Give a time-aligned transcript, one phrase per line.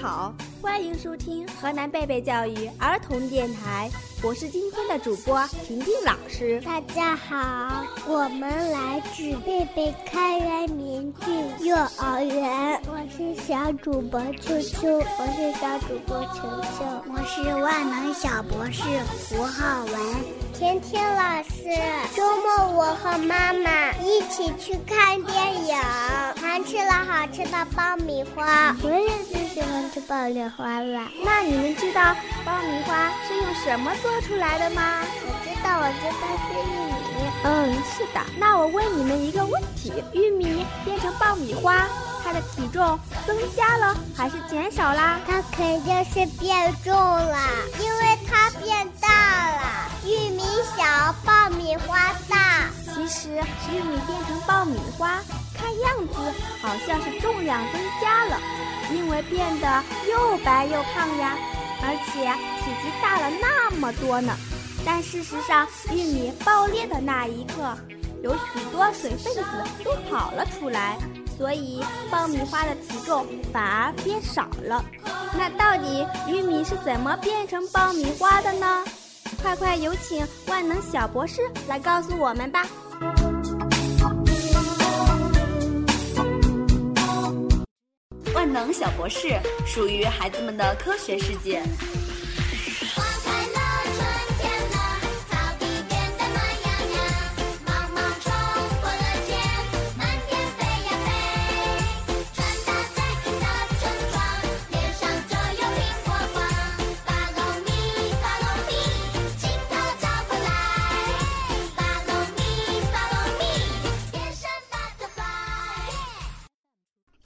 [0.00, 0.32] 好，
[0.62, 3.90] 欢迎收听河南贝贝教育儿童电台，
[4.22, 6.60] 我是今天的主播婷婷老师。
[6.60, 16.42] 大家好，我们来自贝贝开元明郡幼儿园，我是小主播秋秋，我是小主播球
[16.78, 18.82] 球，我是万能小博士
[19.28, 19.96] 胡浩文。
[20.54, 21.64] 甜甜老师，
[22.14, 25.76] 周末我和妈妈一起去看电影，
[26.40, 28.74] 还吃了好吃的爆米花。
[29.86, 31.08] 我也最喜欢吃爆米花了。
[31.24, 35.02] 那你们知道爆米花是用什么做出来的吗？
[35.22, 36.94] 我知道，我知道是玉米。
[37.44, 38.20] 嗯，是的。
[38.38, 41.86] 那我问你们一个问题：玉米变成爆米花，
[42.24, 45.20] 它的体重增加了还是减少啦？
[45.24, 47.38] 它肯定是变重了，
[47.80, 49.62] 因为它变大了。
[50.04, 50.42] 玉米
[50.76, 52.68] 小，爆米花大。
[52.92, 53.28] 其实
[53.70, 55.20] 玉米变成爆米花，
[55.66, 56.14] 看样子
[56.62, 58.40] 好像是重量增加了，
[58.92, 61.36] 因为变得又白又胖呀，
[61.82, 62.22] 而且
[62.62, 64.32] 体积大了那么多呢。
[64.84, 67.76] 但事实上，玉米爆裂的那一刻，
[68.22, 69.42] 有许多水分子
[69.84, 70.96] 都跑了出来，
[71.36, 74.84] 所以爆米花的体重反而变少了。
[75.36, 78.84] 那到底玉米是怎么变成爆米花的呢？
[79.42, 82.64] 快快有请万能小博士来告诉我们吧！
[88.78, 91.62] 小博士属于孩子们的科学世界。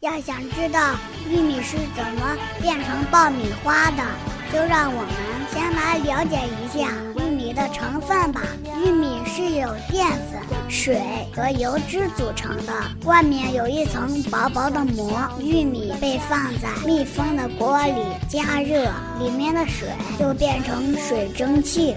[0.00, 0.96] 要想知道
[1.28, 4.02] 玉米是怎么变成爆米花的，
[4.50, 5.10] 就让我们
[5.52, 8.40] 先来了解一下玉米的成分吧。
[8.82, 10.40] 玉米是由淀粉、
[10.70, 10.98] 水
[11.36, 12.72] 和油脂组成的，
[13.04, 15.20] 外面有一层薄薄的膜。
[15.38, 19.86] 玉米被放在密封的锅里加热，里面的水
[20.18, 21.94] 就变成水蒸气，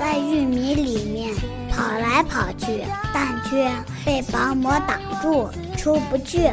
[0.00, 1.30] 在玉米里面
[1.70, 2.82] 跑来跑去，
[3.12, 3.70] 但却
[4.06, 6.50] 被薄膜挡住，出不去。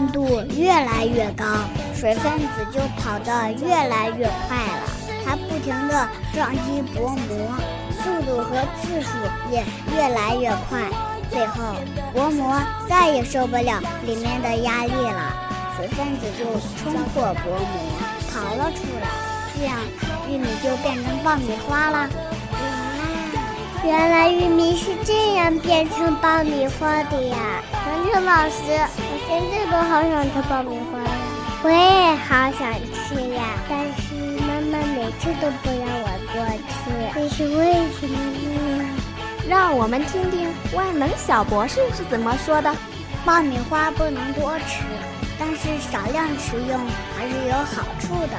[0.00, 1.44] 温度越来越高，
[1.94, 4.88] 水分子就跑得越来越快了。
[5.22, 7.52] 它不停地撞击薄膜，
[8.02, 9.10] 速度和次数
[9.52, 9.62] 也
[9.94, 10.80] 越来越快。
[11.30, 11.74] 最后，
[12.14, 15.34] 薄膜再也受不了里面的压力了，
[15.76, 16.46] 水分子就
[16.82, 18.00] 冲破薄膜
[18.32, 19.06] 逃了出来。
[19.54, 19.76] 这样，
[20.30, 22.08] 玉米就变成爆米花了。
[23.82, 27.62] 哇，原来玉米是这样变成爆米花的呀！
[27.86, 28.62] 文成老师。
[28.96, 31.10] 我现在都好想吃爆米花呀！
[31.62, 36.36] 我也好想吃呀，但是妈妈每次都不让我多
[36.68, 36.74] 吃，
[37.14, 37.60] 这是为
[37.98, 38.84] 什么呢？
[39.48, 42.74] 让我们听听万能小博士是怎么说的。
[43.24, 44.84] 爆米花不能多吃，
[45.40, 46.78] 但是少量食用
[47.16, 48.36] 还是有好处的。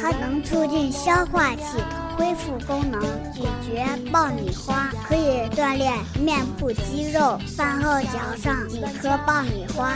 [0.00, 3.00] 它能促进消化系统恢复功能。
[3.32, 7.38] 咀嚼爆米花可以锻炼面部肌肉。
[7.56, 9.94] 饭后嚼上几颗爆米花。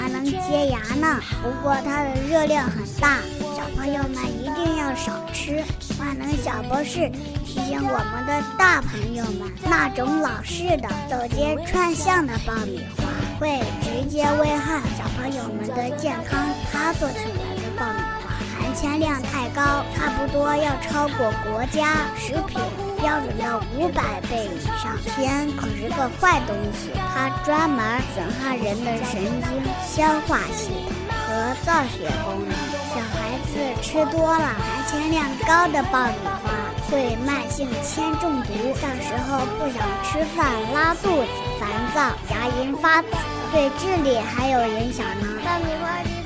[0.00, 3.18] 还能洁牙呢，不过它的热量很大，
[3.56, 5.62] 小朋友们一定要少吃。
[5.98, 7.10] 万能小博士
[7.44, 13.02] 提醒我们的大朋友们，那种老式的走街串巷的爆米花
[13.38, 16.38] 会直接危害小朋友们的健康。
[16.70, 22.60] 他做出来的爆米花含铅量太高，差不多要超过国家食品。
[23.00, 27.78] 标准的五百倍以上，铅可是个坏东西，它专门
[28.12, 30.92] 损害人的神经、消化系统
[31.28, 32.56] 和造血功能。
[32.88, 33.52] 小孩子
[33.82, 36.48] 吃多了含铅量高的爆米花，
[36.90, 41.28] 会慢性铅中毒，到时候不想吃饭、拉肚子、
[41.60, 42.00] 烦躁、
[42.30, 43.08] 牙龈发紫，
[43.52, 45.26] 对智力还有影响呢。
[45.44, 46.17] 爆米花？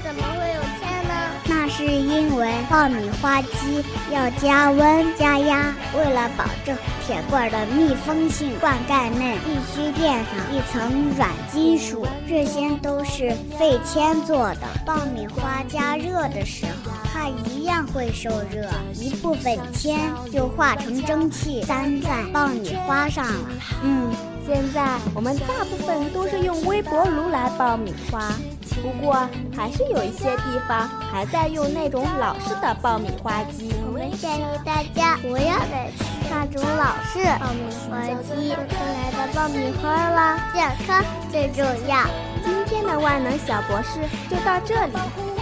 [1.82, 14.60] 是因为爆米花机要加温加压，为了保证铁罐的密封性，罐盖内必须垫上一层软金属，这些都是废铅做的。
[14.86, 19.98] 爆米花加热的时候，它一样会受热，一部分铅
[20.32, 23.50] 就化成蒸汽，粘在爆米花上了。
[23.82, 24.14] 嗯，
[24.46, 28.32] 现在我们大部分都是用微波炉来爆米花。
[28.80, 33.74] 不过，还是有一些地方还在用那种老式的爆米花机。
[33.86, 42.06] 我们建议大家不要再吃那种老式爆米花机做出来的爆米花了，健康最重要。
[42.44, 44.92] 今天的万能小博士就到这里，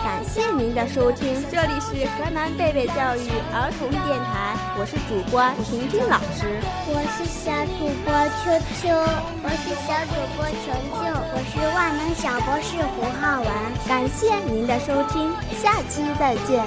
[0.05, 1.43] 感谢您的收听。
[1.51, 8.11] 这里是河南贝贝教育儿童电台，我是主播婷婷老师，我是小主播
[8.41, 8.49] 秋
[8.81, 8.89] 秋，
[9.45, 11.05] 我是小主播琼琼，
[11.35, 13.53] 我是万能小博士胡浩文。
[13.87, 15.31] 感谢您的收听，
[15.63, 16.65] 下期再见。